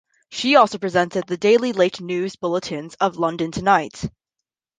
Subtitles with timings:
[0.31, 4.09] She also presented the daily late news bulletins of "London Tonight".